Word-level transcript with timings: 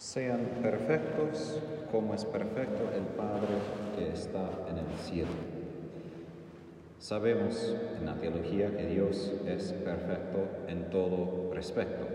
Sean 0.00 0.40
perfectos 0.62 1.60
como 1.92 2.14
es 2.14 2.24
perfecto 2.24 2.84
el 2.96 3.02
Padre 3.02 3.48
que 3.94 4.14
está 4.14 4.48
en 4.70 4.78
el 4.78 4.98
cielo. 4.98 5.28
Sabemos 6.98 7.76
en 7.98 8.06
la 8.06 8.14
teología 8.14 8.74
que 8.74 8.86
Dios 8.86 9.30
es 9.46 9.74
perfecto 9.74 10.38
en 10.68 10.88
todo 10.88 11.52
respecto. 11.52 12.06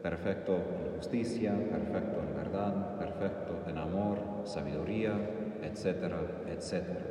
Perfecto 0.00 0.54
en 0.54 0.96
justicia, 0.96 1.52
perfecto 1.72 2.20
en 2.20 2.36
verdad, 2.36 2.96
perfecto 2.96 3.64
en 3.66 3.78
amor, 3.78 4.18
sabiduría, 4.44 5.18
etcétera, 5.60 6.20
etcétera. 6.46 7.04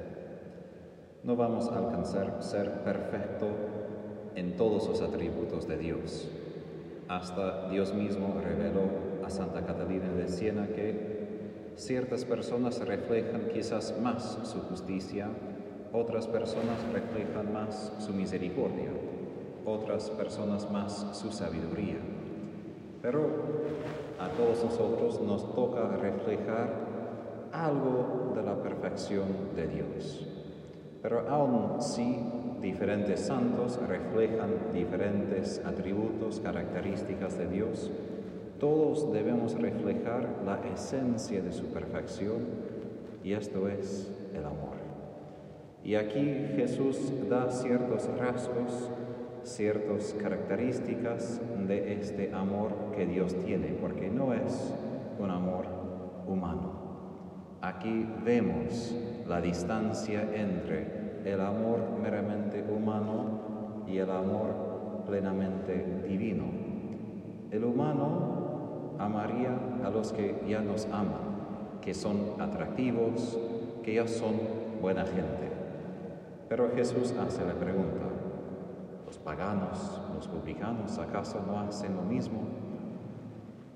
No 1.25 1.35
vamos 1.35 1.67
a 1.67 1.77
alcanzar 1.79 2.41
ser 2.41 2.71
perfecto 2.85 3.47
en 4.35 4.55
todos 4.55 4.87
los 4.87 5.01
atributos 5.01 5.67
de 5.67 5.77
Dios. 5.77 6.29
Hasta 7.09 7.69
Dios 7.69 7.93
mismo 7.93 8.39
reveló 8.41 9.10
a 9.25 9.29
Santa 9.29 9.65
Catalina 9.65 10.11
de 10.13 10.27
Siena 10.27 10.67
que 10.67 11.73
ciertas 11.75 12.25
personas 12.25 12.79
reflejan 12.85 13.49
quizás 13.53 13.95
más 14.01 14.39
su 14.43 14.59
justicia, 14.61 15.27
otras 15.93 16.27
personas 16.27 16.77
reflejan 16.93 17.51
más 17.53 17.91
su 17.99 18.13
misericordia, 18.13 18.91
otras 19.65 20.09
personas 20.11 20.69
más 20.71 21.07
su 21.13 21.31
sabiduría. 21.31 21.97
Pero 23.01 23.27
a 24.19 24.29
todos 24.29 24.63
nosotros 24.63 25.21
nos 25.21 25.55
toca 25.55 25.87
reflejar 25.97 26.91
algo 27.51 28.33
de 28.35 28.43
la 28.43 28.61
perfección 28.61 29.25
de 29.55 29.67
Dios. 29.67 30.27
Pero 31.01 31.27
aún 31.27 31.81
si 31.81 32.19
diferentes 32.61 33.21
santos 33.21 33.79
reflejan 33.87 34.71
diferentes 34.71 35.61
atributos, 35.65 36.39
características 36.39 37.37
de 37.37 37.47
Dios, 37.47 37.91
todos 38.61 39.11
debemos 39.11 39.59
reflejar 39.59 40.43
la 40.45 40.59
esencia 40.71 41.41
de 41.41 41.51
su 41.51 41.65
perfección 41.73 42.45
y 43.23 43.33
esto 43.33 43.67
es 43.67 44.11
el 44.35 44.45
amor. 44.45 44.75
Y 45.83 45.95
aquí 45.95 46.31
Jesús 46.55 47.11
da 47.27 47.49
ciertos 47.49 48.07
rasgos, 48.19 48.91
ciertas 49.41 50.15
características 50.21 51.41
de 51.67 51.93
este 51.93 52.31
amor 52.35 52.91
que 52.95 53.07
Dios 53.07 53.33
tiene, 53.43 53.69
porque 53.81 54.11
no 54.11 54.31
es 54.31 54.71
un 55.17 55.31
amor 55.31 55.65
humano. 56.27 57.57
Aquí 57.61 58.07
vemos 58.23 58.95
la 59.27 59.41
distancia 59.41 60.21
entre 60.35 61.23
el 61.25 61.41
amor 61.41 61.79
meramente 61.99 62.63
humano 62.71 63.85
y 63.87 63.97
el 63.97 64.11
amor 64.11 65.03
plenamente 65.07 66.03
divino. 66.07 66.43
El 67.49 67.63
humano 67.63 68.40
amaría 69.05 69.57
a 69.83 69.89
los 69.89 70.11
que 70.11 70.43
ya 70.47 70.61
nos 70.61 70.85
aman, 70.85 71.79
que 71.81 71.93
son 71.93 72.39
atractivos, 72.39 73.37
que 73.83 73.95
ya 73.95 74.07
son 74.07 74.33
buena 74.81 75.05
gente. 75.05 75.51
Pero 76.47 76.69
Jesús 76.75 77.13
hace 77.19 77.45
la 77.45 77.53
pregunta, 77.53 78.05
¿los 79.05 79.17
paganos, 79.17 80.01
los 80.13 80.27
publicanos, 80.27 80.97
acaso 80.97 81.41
no 81.47 81.59
hacen 81.59 81.95
lo 81.95 82.03
mismo? 82.03 82.41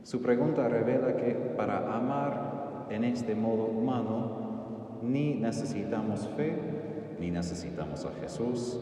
Su 0.04 0.22
pregunta 0.22 0.68
revela 0.68 1.16
que 1.16 1.32
para 1.58 1.96
amar 1.96 2.88
en 2.90 3.04
este 3.04 3.34
modo 3.34 3.66
humano 3.66 5.00
ni 5.02 5.36
necesitamos 5.36 6.28
fe, 6.36 6.58
ni 7.20 7.32
necesitamos 7.32 8.06
a 8.06 8.12
Jesús, 8.22 8.80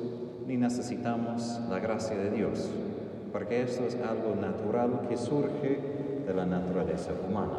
ni 0.47 0.58
necesitamos 0.58 1.61
la 1.69 1.80
gracia 1.80 2.17
de 2.17 2.31
Dios, 2.31 2.69
porque 3.31 3.61
esto 3.61 3.86
es 3.86 3.95
algo 3.95 4.36
natural 4.36 5.08
que 5.08 5.17
surge 5.17 6.02
de 6.25 6.33
la 6.33 6.45
naturaleza 6.45 7.11
humana. 7.27 7.57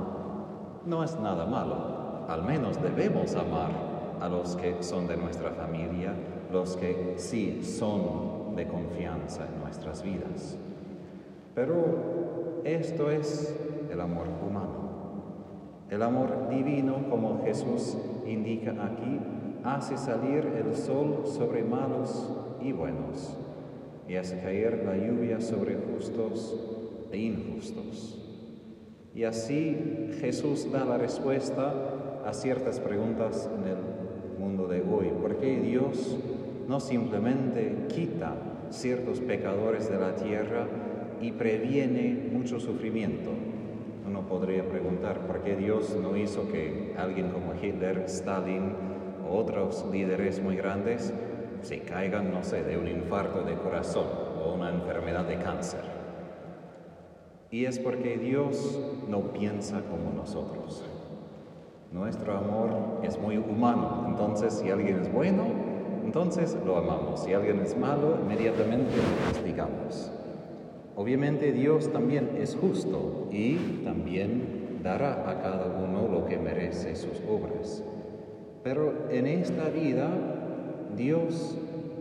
No 0.86 1.02
es 1.02 1.18
nada 1.18 1.46
malo, 1.46 2.26
al 2.28 2.42
menos 2.42 2.80
debemos 2.82 3.34
amar 3.34 3.70
a 4.20 4.28
los 4.28 4.56
que 4.56 4.82
son 4.82 5.06
de 5.06 5.16
nuestra 5.16 5.50
familia, 5.50 6.14
los 6.52 6.76
que 6.76 7.14
sí 7.16 7.62
son 7.62 8.54
de 8.56 8.66
confianza 8.66 9.46
en 9.46 9.60
nuestras 9.60 10.02
vidas. 10.02 10.56
Pero 11.54 12.62
esto 12.64 13.10
es 13.10 13.54
el 13.90 14.00
amor 14.00 14.26
humano. 14.46 14.84
El 15.90 16.02
amor 16.02 16.48
divino, 16.48 17.08
como 17.10 17.42
Jesús 17.44 17.96
indica 18.26 18.72
aquí, 18.72 19.20
hace 19.64 19.96
salir 19.96 20.46
el 20.46 20.74
sol 20.74 21.22
sobre 21.24 21.62
malos 21.62 22.30
y 22.60 22.72
buenos 22.72 23.36
y 24.08 24.16
hace 24.16 24.38
caer 24.40 24.84
la 24.84 24.96
lluvia 24.96 25.40
sobre 25.40 25.76
justos 25.76 26.56
e 27.12 27.18
injustos. 27.18 28.23
Y 29.14 29.22
así 29.22 30.10
Jesús 30.20 30.70
da 30.72 30.84
la 30.84 30.98
respuesta 30.98 31.72
a 32.26 32.32
ciertas 32.32 32.80
preguntas 32.80 33.48
en 33.56 33.68
el 33.68 33.76
mundo 34.40 34.66
de 34.66 34.82
hoy. 34.82 35.12
¿Por 35.20 35.36
qué 35.36 35.60
Dios 35.60 36.18
no 36.66 36.80
simplemente 36.80 37.86
quita 37.94 38.34
ciertos 38.70 39.20
pecadores 39.20 39.88
de 39.88 39.98
la 39.98 40.16
tierra 40.16 40.66
y 41.20 41.30
previene 41.30 42.28
mucho 42.32 42.58
sufrimiento? 42.58 43.30
Uno 44.04 44.26
podría 44.26 44.68
preguntar 44.68 45.20
por 45.28 45.42
qué 45.42 45.54
Dios 45.54 45.96
no 46.02 46.16
hizo 46.16 46.50
que 46.50 46.94
alguien 46.98 47.30
como 47.30 47.54
Hitler, 47.54 48.04
Stalin 48.08 48.72
o 49.28 49.36
otros 49.36 49.86
líderes 49.92 50.42
muy 50.42 50.56
grandes 50.56 51.14
se 51.62 51.80
caigan, 51.80 52.32
no 52.32 52.42
sé, 52.42 52.64
de 52.64 52.76
un 52.76 52.88
infarto 52.88 53.42
de 53.42 53.54
corazón 53.54 54.06
o 54.44 54.54
una 54.54 54.70
enfermedad 54.70 55.24
de 55.24 55.36
cáncer. 55.36 56.03
Y 57.54 57.66
es 57.66 57.78
porque 57.78 58.18
Dios 58.18 58.80
no 59.08 59.32
piensa 59.32 59.80
como 59.82 60.12
nosotros. 60.12 60.82
Nuestro 61.92 62.36
amor 62.36 62.98
es 63.04 63.16
muy 63.16 63.36
humano, 63.36 64.06
entonces 64.08 64.54
si 64.54 64.70
alguien 64.70 64.98
es 64.98 65.12
bueno, 65.12 65.44
entonces 66.04 66.56
lo 66.66 66.76
amamos. 66.76 67.22
Si 67.22 67.32
alguien 67.32 67.60
es 67.60 67.78
malo, 67.78 68.18
inmediatamente 68.20 68.90
lo 68.96 69.32
castigamos. 69.32 70.10
Obviamente 70.96 71.52
Dios 71.52 71.92
también 71.92 72.30
es 72.40 72.56
justo 72.56 73.28
y 73.30 73.54
también 73.84 74.80
dará 74.82 75.30
a 75.30 75.40
cada 75.40 75.66
uno 75.80 76.08
lo 76.08 76.26
que 76.26 76.38
merece 76.38 76.96
sus 76.96 77.22
obras. 77.30 77.84
Pero 78.64 79.08
en 79.10 79.28
esta 79.28 79.68
vida 79.68 80.10
Dios 80.96 81.56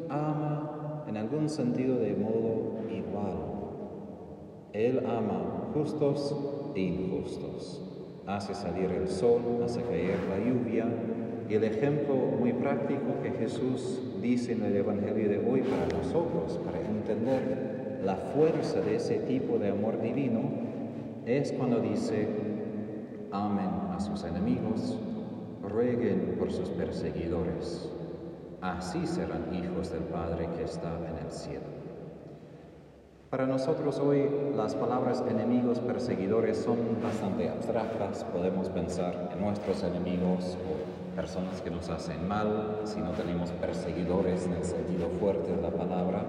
ama 0.09 1.03
en 1.07 1.15
algún 1.15 1.47
sentido 1.47 1.97
de 1.99 2.15
modo 2.15 2.73
igual. 2.91 3.32
Él 4.73 5.05
ama 5.05 5.69
justos 5.71 6.35
e 6.73 6.81
injustos. 6.81 7.79
Hace 8.25 8.55
salir 8.55 8.91
el 8.91 9.07
sol, 9.07 9.61
hace 9.63 9.83
caer 9.83 10.17
la 10.29 10.39
lluvia. 10.39 10.87
Y 11.47 11.53
el 11.53 11.63
ejemplo 11.63 12.15
muy 12.15 12.53
práctico 12.53 13.21
que 13.21 13.31
Jesús 13.31 14.01
dice 14.19 14.53
en 14.53 14.63
el 14.63 14.75
Evangelio 14.77 15.29
de 15.29 15.37
hoy 15.37 15.61
para 15.61 15.85
nosotros, 15.95 16.59
para 16.65 16.79
entender 16.79 18.01
la 18.03 18.15
fuerza 18.15 18.81
de 18.81 18.95
ese 18.95 19.19
tipo 19.19 19.59
de 19.59 19.69
amor 19.69 20.01
divino, 20.01 20.41
es 21.27 21.51
cuando 21.51 21.79
dice, 21.79 22.27
amen 23.31 23.69
a 23.91 23.99
sus 23.99 24.23
enemigos, 24.23 24.97
rueguen 25.61 26.35
por 26.39 26.51
sus 26.51 26.69
perseguidores. 26.69 27.91
Así 28.61 29.05
serán 29.05 29.53
hijos 29.53 29.91
del 29.91 30.03
Padre 30.05 30.49
que 30.57 30.63
está 30.63 30.97
en 30.97 31.25
el 31.25 31.31
cielo. 31.31 31.73
Para 33.33 33.47
nosotros 33.47 33.97
hoy 33.97 34.29
las 34.55 34.75
palabras 34.75 35.23
enemigos, 35.27 35.79
perseguidores 35.79 36.55
son 36.55 36.77
bastante 37.01 37.49
abstractas. 37.49 38.23
Podemos 38.25 38.69
pensar 38.69 39.31
en 39.33 39.41
nuestros 39.41 39.81
enemigos 39.81 40.55
o 40.69 41.15
personas 41.15 41.59
que 41.61 41.71
nos 41.71 41.89
hacen 41.89 42.27
mal, 42.27 42.81
si 42.83 42.99
no 42.99 43.09
tenemos 43.13 43.49
perseguidores 43.53 44.45
en 44.45 44.53
el 44.53 44.63
sentido 44.63 45.07
fuerte 45.19 45.51
de 45.51 45.63
la 45.63 45.71
palabra. 45.71 46.23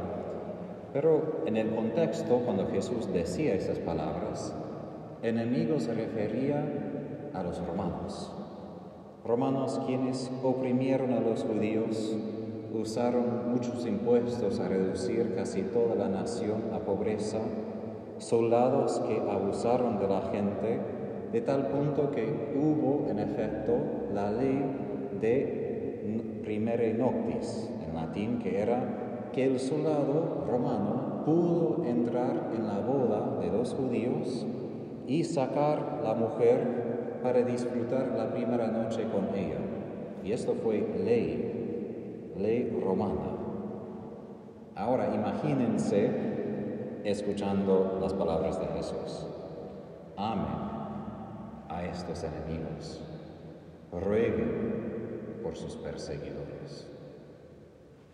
Pero 0.95 1.43
en 1.45 1.59
el 1.59 1.75
contexto, 1.75 2.39
cuando 2.39 2.69
Jesús 2.69 3.13
decía 3.13 3.53
esas 3.53 3.79
palabras, 3.81 4.55
enemigos 5.23 5.83
se 5.83 5.93
refería 5.93 6.65
a 7.35 7.43
los 7.43 7.63
romanos. 7.67 8.33
Romanos 9.27 9.79
quienes 9.87 10.31
oprimieron 10.43 11.13
a 11.13 11.21
los 11.21 11.43
judíos, 11.45 12.17
usaron 12.75 13.53
muchos 13.53 13.87
impuestos 13.87 14.59
a 14.61 14.69
reducir 14.69 15.35
casi 15.35 15.63
toda 15.63 15.95
la 15.95 16.09
nación 16.09 16.65
a 16.73 16.79
pobreza, 16.79 17.39
soldados 18.19 19.01
que 19.07 19.19
abusaron 19.19 19.99
de 19.99 20.09
la 20.09 20.23
gente, 20.23 20.81
de 21.33 21.41
tal 21.41 21.69
punto 21.69 22.11
que 22.11 22.55
hubo 22.57 23.09
en 23.09 23.19
efecto 23.19 23.73
la 24.13 24.31
ley 24.31 24.63
de 25.21 26.41
primere 26.43 26.95
noctis, 26.95 27.71
en 27.87 27.95
latín, 27.95 28.39
que 28.39 28.61
era 28.61 29.31
que 29.33 29.45
el 29.47 29.59
soldado 29.59 30.45
romano 30.47 31.23
pudo 31.25 31.85
entrar 31.85 32.51
en 32.55 32.67
la 32.67 32.79
boda 32.81 33.39
de 33.41 33.51
dos 33.51 33.75
judíos 33.75 34.47
y 35.07 35.25
sacar 35.25 36.01
la 36.05 36.15
mujer 36.15 37.21
para 37.23 37.43
disfrutar 37.43 38.15
la 38.17 38.31
primera 38.33 38.69
noche 38.69 39.05
con 39.11 39.35
ella. 39.37 39.59
Y 40.23 40.33
esto 40.33 40.55
fue 40.63 40.87
ley 41.05 41.54
ley 42.37 42.81
romana. 42.85 43.37
Ahora 44.75 45.15
imagínense 45.15 46.11
escuchando 47.05 47.99
las 48.01 48.13
palabras 48.13 48.59
de 48.59 48.67
Jesús. 48.67 49.27
Amén. 50.17 50.65
estos 51.91 52.25
enemigos, 52.25 53.01
rueguen 53.93 55.41
por 55.43 55.55
sus 55.55 55.77
perseguidores. 55.77 56.89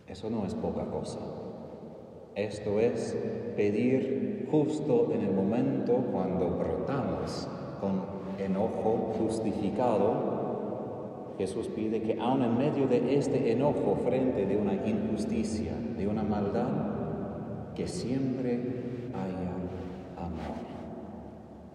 Eso 0.06 0.28
no 0.28 0.44
es 0.44 0.55
poca 0.55 0.84
cosa. 0.87 1.20
Esto 2.34 2.81
es 2.81 3.16
pedir 3.56 4.49
justo 4.50 5.12
en 5.12 5.23
el 5.23 5.32
momento 5.32 5.96
cuando 6.11 6.50
brotamos 6.50 7.49
con 7.81 8.02
enojo 8.38 9.14
justificado. 9.19 10.39
Jesús 11.40 11.69
pide 11.69 12.02
que 12.02 12.20
aun 12.20 12.42
en 12.42 12.58
medio 12.58 12.87
de 12.87 13.16
este 13.16 13.52
enojo 13.52 13.96
frente 14.04 14.44
de 14.44 14.56
una 14.56 14.75
injusticia, 14.75 15.72
de 15.96 16.06
una 16.06 16.22
maldad, 16.22 16.69
que 17.75 17.87
siempre 17.87 18.60
haya 19.14 19.50
amor. 20.19 20.60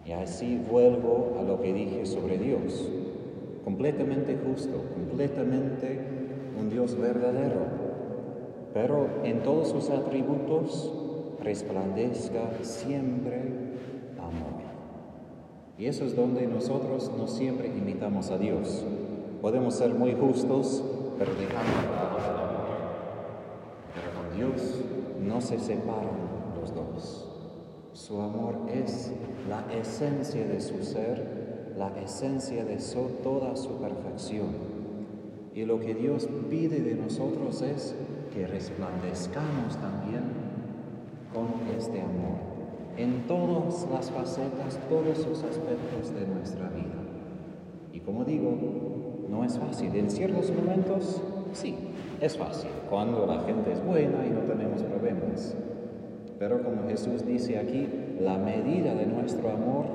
Y 0.04 0.12
así 0.12 0.60
vuelvo 0.70 1.36
a 1.40 1.42
lo 1.42 1.60
que 1.60 1.72
dije 1.72 2.06
sobre 2.06 2.38
Dios, 2.38 2.88
completamente 3.64 4.38
justo, 4.46 4.84
completamente 4.94 5.98
un 6.58 6.70
Dios 6.70 6.96
verdadero 6.96 7.86
pero 8.76 9.08
en 9.24 9.42
todos 9.42 9.68
sus 9.68 9.88
atributos 9.88 10.92
resplandezca 11.42 12.50
siempre 12.60 13.40
amor. 14.18 14.60
Y 15.78 15.86
eso 15.86 16.04
es 16.04 16.14
donde 16.14 16.46
nosotros 16.46 17.10
no 17.16 17.26
siempre 17.26 17.68
imitamos 17.68 18.30
a 18.30 18.36
Dios. 18.36 18.84
Podemos 19.46 19.76
ser 19.76 19.94
muy 19.94 20.12
justos, 20.12 20.82
pero 21.20 21.32
dejamos 21.34 21.76
amor. 21.86 22.20
Pero 23.94 24.10
con 24.18 24.36
Dios 24.36 24.74
no 25.24 25.40
se 25.40 25.60
separan 25.60 26.18
los 26.60 26.74
dos. 26.74 27.28
Su 27.92 28.20
amor 28.20 28.56
es 28.68 29.12
la 29.48 29.72
esencia 29.72 30.44
de 30.44 30.60
su 30.60 30.82
ser, 30.82 31.74
la 31.78 31.96
esencia 31.96 32.64
de 32.64 32.78
toda 33.22 33.54
su 33.54 33.76
perfección. 33.76 34.48
Y 35.54 35.64
lo 35.64 35.78
que 35.78 35.94
Dios 35.94 36.28
pide 36.50 36.80
de 36.80 36.96
nosotros 36.96 37.62
es 37.62 37.94
que 38.34 38.48
resplandezcamos 38.48 39.76
también 39.76 40.24
con 41.32 41.72
este 41.78 42.00
amor 42.00 42.40
en 42.96 43.28
todas 43.28 43.86
las 43.92 44.10
facetas, 44.10 44.80
todos 44.88 45.24
los 45.24 45.44
aspectos 45.44 46.12
de 46.12 46.26
nuestra 46.26 46.68
vida. 46.70 46.96
Y 47.92 48.00
como 48.00 48.24
digo, 48.24 48.95
no 49.30 49.44
es 49.44 49.58
fácil. 49.58 49.94
En 49.94 50.10
ciertos 50.10 50.50
momentos, 50.50 51.22
sí, 51.52 51.76
es 52.20 52.36
fácil, 52.36 52.70
cuando 52.88 53.26
la 53.26 53.40
gente 53.40 53.72
es 53.72 53.84
buena 53.84 54.26
y 54.26 54.30
no 54.30 54.40
tenemos 54.40 54.82
problemas. 54.82 55.56
Pero 56.38 56.62
como 56.62 56.88
Jesús 56.88 57.26
dice 57.26 57.58
aquí, 57.58 57.88
la 58.20 58.38
medida 58.38 58.94
de 58.94 59.06
nuestro 59.06 59.50
amor 59.50 59.86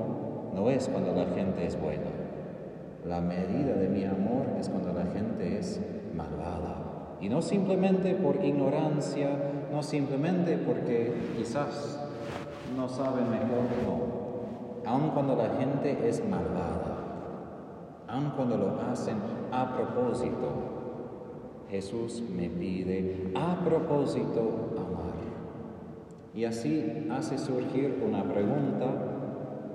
no 0.54 0.70
es 0.70 0.88
cuando 0.88 1.14
la 1.14 1.26
gente 1.34 1.66
es 1.66 1.80
buena. 1.80 2.10
La 3.08 3.22
medida 3.22 3.74
de 3.74 3.90
mi 3.90 4.04
amor 4.04 4.46
es 4.60 4.70
cuando 4.70 4.94
la 4.94 5.06
gente 5.06 5.58
es 5.58 5.82
malvada, 6.16 7.18
y 7.20 7.30
no 7.30 7.42
simplemente 7.42 8.16
por 8.16 8.44
ignorancia, 8.44 9.30
no 9.72 9.82
simplemente 9.82 10.58
porque 10.58 11.14
quizás 11.38 12.00
no 12.76 12.90
saben 12.90 13.30
mejor, 13.30 13.64
no. 13.86 14.90
Aun 14.90 15.12
cuando 15.12 15.36
la 15.36 15.50
gente 15.60 15.98
es 16.08 16.28
malvada, 16.28 16.91
aun 18.12 18.32
cuando 18.36 18.58
lo 18.58 18.82
hacen 18.92 19.16
a 19.52 19.74
propósito, 19.76 20.50
Jesús 21.70 22.22
me 22.36 22.50
pide 22.50 23.32
a 23.36 23.64
propósito 23.64 24.74
amar. 24.78 25.12
Y 26.36 26.44
así 26.44 27.08
hace 27.10 27.38
surgir 27.38 28.04
una 28.06 28.24
pregunta 28.24 28.88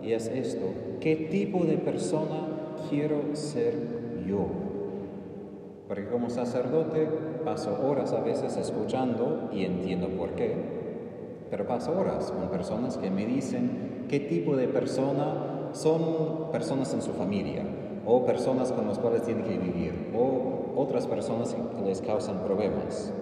y 0.03 0.13
es 0.13 0.29
esto, 0.29 0.67
¿qué 1.01 1.17
tipo 1.17 1.65
de 1.65 1.79
persona 1.79 2.47
quiero 2.91 3.35
ser 3.35 3.75
yo? 4.27 4.47
Porque 5.89 6.07
como 6.09 6.29
sacerdote 6.29 7.09
paso 7.45 7.79
horas 7.87 8.13
a 8.13 8.21
veces 8.21 8.57
escuchando 8.57 9.49
y 9.53 9.65
entiendo 9.65 10.09
por 10.09 10.31
qué, 10.31 10.55
pero 11.51 11.67
paso 11.67 11.99
horas 11.99 12.31
con 12.31 12.49
personas 12.51 12.99
que 12.99 13.11
me 13.11 13.25
dicen 13.25 14.05
qué 14.09 14.21
tipo 14.21 14.57
de 14.57 14.69
persona 14.69 15.71
son 15.73 16.51
personas 16.51 16.93
en 16.93 17.03
su 17.03 17.13
familia 17.13 17.63
o 18.07 18.25
personas 18.25 18.73
con 18.73 18.87
las 18.87 18.99
cuales 18.99 19.23
tienen 19.23 19.45
que 19.45 19.59
vivir 19.59 20.13
o 20.17 20.81
otras 20.81 21.07
personas 21.07 21.55
que 21.55 21.83
les 21.85 22.01
causan 22.01 22.39
problemas. 22.45 23.13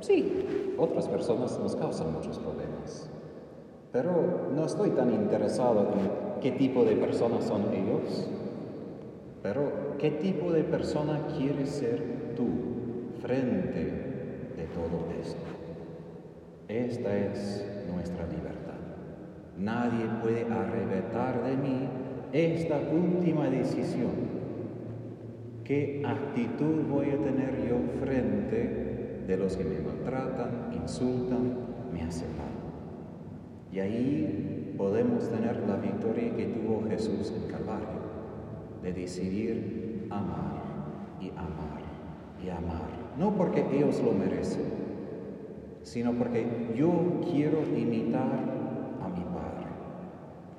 Sí, 0.00 0.74
otras 0.78 1.08
personas 1.08 1.58
nos 1.58 1.74
causan 1.74 2.12
muchos 2.12 2.38
problemas, 2.38 3.10
pero 3.92 4.12
no 4.54 4.64
estoy 4.64 4.90
tan 4.90 5.12
interesado 5.12 5.80
en 5.80 6.40
qué 6.40 6.52
tipo 6.52 6.84
de 6.84 6.94
personas 6.94 7.44
son 7.44 7.62
ellos 7.72 8.28
pero, 9.42 9.96
¿qué 9.98 10.10
tipo 10.10 10.52
de 10.52 10.64
persona 10.64 11.26
quieres 11.36 11.70
ser 11.70 12.34
tú 12.36 12.48
frente 13.22 13.84
de 14.56 14.66
todo 14.74 15.06
esto? 15.20 15.40
Esta 16.66 17.16
es 17.16 17.64
nuestra 17.90 18.26
libertad. 18.26 18.74
Nadie 19.56 20.06
puede 20.22 20.44
arrebatar 20.52 21.44
de 21.44 21.56
mí 21.56 21.88
esta 22.32 22.80
última 22.92 23.48
decisión. 23.48 24.28
¿Qué 25.64 26.02
actitud 26.04 26.84
voy 26.88 27.10
a 27.10 27.18
tener 27.18 27.68
yo 27.68 27.76
frente 28.00 29.24
de 29.26 29.36
los 29.36 29.56
que 29.56 29.64
me 29.64 29.80
maltratan, 29.80 30.72
insultan, 30.80 31.56
me 31.92 32.02
hacen 32.02 32.28
mal? 32.36 32.48
Y 33.70 33.80
ahí 33.80 34.74
podemos 34.78 35.28
tener 35.28 35.62
la 35.68 35.76
victoria 35.76 36.34
que 36.34 36.46
tuvo 36.46 36.88
Jesús 36.88 37.34
en 37.36 37.50
Calvario 37.50 37.98
de 38.82 38.92
decidir 38.92 40.06
amar 40.08 40.62
y 41.20 41.28
amar 41.30 41.82
y 42.42 42.48
amar. 42.48 42.88
No 43.18 43.34
porque 43.34 43.64
ellos 43.72 44.00
lo 44.02 44.12
merecen, 44.12 44.62
sino 45.82 46.12
porque 46.12 46.46
yo 46.76 47.20
quiero 47.30 47.58
imitar. 47.76 48.57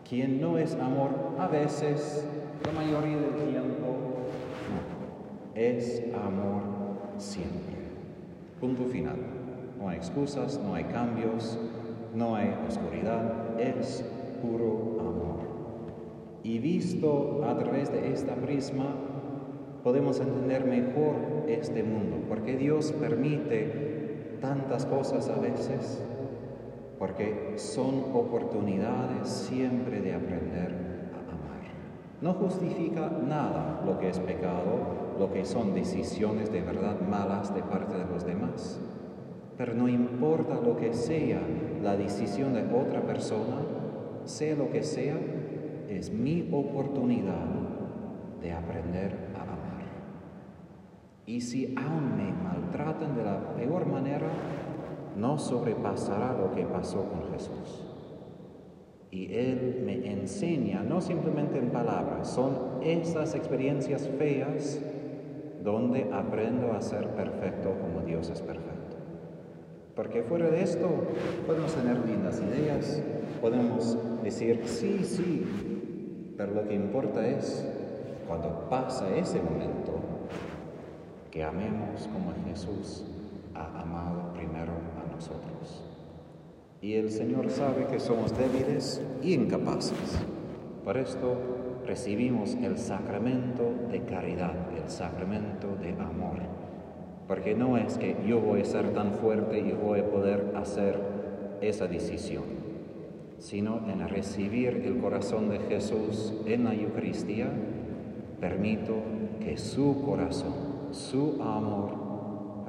Quien 0.10 0.42
no 0.42 0.58
es 0.58 0.74
amor 0.74 1.12
a 1.38 1.48
veces, 1.48 2.26
la 2.66 2.72
mayoría 2.72 3.18
del 3.18 3.52
tiempo, 3.52 3.96
no, 4.66 5.54
es 5.54 6.04
amor 6.16 6.64
siempre. 7.20 7.76
Punto 8.60 8.86
final. 8.86 9.18
No 9.80 9.88
hay 9.88 9.98
excusas, 9.98 10.60
no 10.66 10.74
hay 10.74 10.86
cambios, 10.86 11.60
no 12.16 12.36
hay 12.36 12.56
oscuridad, 12.68 13.60
es 13.60 14.04
puro 14.42 14.98
amor. 15.00 15.40
Y 16.42 16.58
visto 16.58 17.44
a 17.48 17.56
través 17.60 17.92
de 17.92 18.12
esta 18.12 18.34
prisma, 18.34 18.96
podemos 19.84 20.20
entender 20.20 20.66
mejor 20.66 21.18
este 21.48 21.84
mundo, 21.84 22.18
porque 22.28 22.58
Dios 22.58 22.94
permite 22.94 24.38
tantas 24.42 24.88
cosas 24.88 25.30
a 25.30 25.40
veces, 25.40 26.02
porque 27.00 27.54
son 27.56 28.04
oportunidades 28.14 29.30
siempre 29.30 30.02
de 30.02 30.14
aprender 30.14 31.10
a 31.14 31.32
amar. 31.32 31.62
No 32.22 32.34
justifica 32.34 33.10
nada 33.10 33.82
lo 33.86 33.98
que 33.98 34.10
es 34.10 34.20
pecado, 34.20 35.16
lo 35.18 35.32
que 35.32 35.46
son 35.46 35.74
decisiones 35.74 36.52
de 36.52 36.62
verdad 36.62 37.00
malas 37.00 37.56
de 37.56 37.64
parte 37.64 37.98
de 37.98 38.06
los 38.06 38.26
demás, 38.26 38.82
pero 39.58 39.74
no 39.74 39.88
importa 39.88 40.56
lo 40.56 40.76
que 40.76 40.94
sea 40.94 41.42
la 41.82 41.96
decisión 41.96 42.54
de 42.54 42.64
otra 42.74 43.02
persona, 43.02 43.62
sea 44.26 44.56
lo 44.56 44.70
que 44.70 44.84
sea, 44.84 45.18
es 45.88 46.12
mi 46.12 46.50
oportunidad 46.52 47.48
de 48.42 48.52
aprender 48.52 49.32
a 49.38 49.44
amar. 49.44 49.60
Y 51.26 51.42
si 51.42 51.76
aún 51.78 52.18
me 52.18 52.32
maltratan 52.32 53.16
de 53.16 53.24
la 53.24 53.56
peor 53.56 53.86
manera, 53.86 54.28
no 55.20 55.38
sobrepasará 55.38 56.34
lo 56.34 56.52
que 56.56 56.64
pasó 56.64 57.06
con 57.06 57.32
Jesús. 57.32 57.86
Y 59.12 59.34
Él 59.34 59.82
me 59.86 60.12
enseña, 60.12 60.84
no 60.84 61.02
simplemente 61.02 61.58
en 61.58 61.72
palabras, 61.72 62.30
son 62.30 62.82
esas 62.82 63.34
experiencias 63.36 64.08
feas 64.18 64.80
donde 65.64 66.10
aprendo 66.14 66.74
a 66.74 66.82
ser 66.82 67.08
perfecto 67.10 67.74
como 67.82 68.06
Dios 68.06 68.30
es 68.30 68.42
perfecto. 68.42 68.98
Porque 69.96 70.24
fuera 70.24 70.50
de 70.50 70.62
esto 70.62 70.88
podemos 71.46 71.74
tener 71.74 71.98
lindas 72.06 72.42
ideas, 72.42 73.02
podemos 73.42 73.98
decir, 74.24 74.62
sí, 74.66 75.04
sí, 75.04 75.46
pero 76.38 76.54
lo 76.54 76.68
que 76.68 76.76
importa 76.76 77.28
es, 77.28 77.68
cuando 78.28 78.70
pasa 78.70 79.14
ese 79.16 79.42
momento, 79.42 80.00
que 81.32 81.44
amemos 81.44 82.08
como 82.14 82.32
Jesús 82.48 83.06
ha 83.56 83.82
amado 83.82 84.32
primero 84.34 84.72
Y 86.82 86.94
el 86.94 87.12
Señor 87.12 87.50
sabe 87.50 87.88
que 87.88 88.00
somos 88.00 88.38
débiles 88.38 89.02
y 89.22 89.34
incapaces. 89.34 90.20
Por 90.84 90.98
esto 90.98 91.36
recibimos 91.86 92.56
el 92.56 92.78
sacramento 92.78 93.64
de 93.92 94.04
caridad, 94.04 94.56
el 94.82 94.90
sacramento 94.90 95.76
de 95.82 95.92
amor. 95.92 96.38
Porque 97.28 97.54
no 97.54 97.78
es 97.78 97.98
que 97.98 98.16
yo 98.26 98.40
voy 98.40 98.62
a 98.62 98.66
ser 98.66 98.94
tan 98.94 99.14
fuerte 99.14 99.60
y 99.60 99.72
voy 99.72 100.00
a 100.00 100.10
poder 100.10 100.54
hacer 100.56 101.00
esa 101.62 101.88
decisión 101.88 102.60
sino 103.40 103.80
en 103.90 104.08
recibir 104.10 104.84
el 104.86 105.00
corazón 105.00 105.50
de 105.50 105.60
Jesús 105.60 106.34
en 106.46 106.66
la 106.66 106.74
Eucaristía 106.74 107.50
Permito 108.40 108.96
que 109.42 109.58
su 109.58 110.02
corazón, 110.06 110.54
su 110.92 111.42
amor 111.42 112.09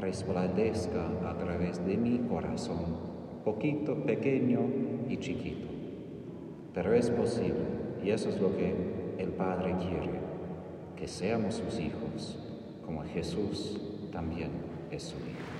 resplandezca 0.00 1.06
a 1.28 1.36
través 1.36 1.84
de 1.86 1.96
mi 1.96 2.18
corazón, 2.18 2.96
poquito, 3.44 3.94
pequeño 4.04 4.60
y 5.08 5.18
chiquito. 5.18 5.68
Pero 6.74 6.94
es 6.94 7.10
posible 7.10 7.66
y 8.02 8.10
eso 8.10 8.28
es 8.28 8.40
lo 8.40 8.56
que 8.56 8.74
el 9.18 9.28
Padre 9.30 9.74
quiere, 9.78 10.20
que 10.96 11.06
seamos 11.06 11.54
sus 11.56 11.78
hijos, 11.78 12.38
como 12.84 13.04
Jesús 13.04 13.78
también 14.10 14.50
es 14.90 15.02
su 15.02 15.16
Hijo. 15.16 15.59